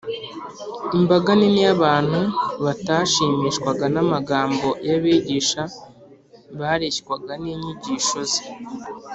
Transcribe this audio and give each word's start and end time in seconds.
Imbaga 0.97 1.29
nini 1.39 1.59
y’abantu 1.67 2.19
batashimishwaga 2.63 3.85
n’amagambo 3.93 4.67
y’abigisha 4.87 5.61
bareshywaga 6.59 7.33
n’inyigisho 7.43 8.19
Ze. 8.31 8.41